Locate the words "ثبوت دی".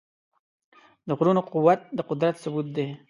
2.43-2.87